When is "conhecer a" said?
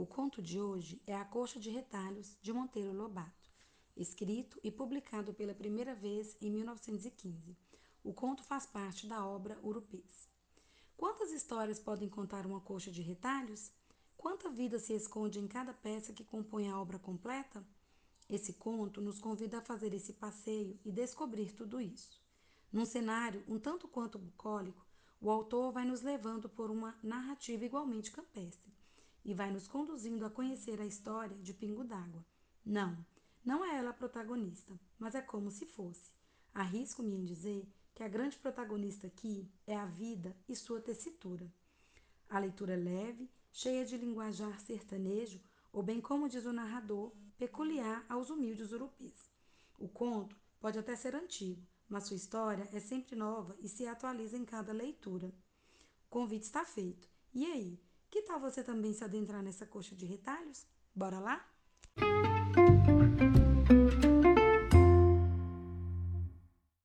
30.30-30.84